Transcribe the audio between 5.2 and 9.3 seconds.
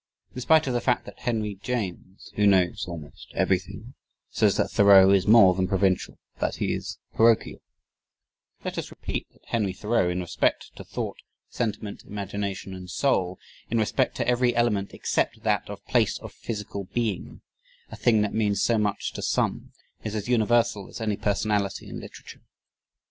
more than provincial that he is parochial," let us repeat